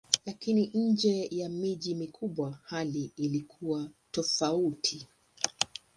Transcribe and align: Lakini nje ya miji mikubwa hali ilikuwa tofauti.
Lakini 0.25 0.71
nje 0.73 1.27
ya 1.31 1.49
miji 1.49 1.95
mikubwa 1.95 2.59
hali 2.63 3.11
ilikuwa 3.17 3.89
tofauti. 4.11 5.07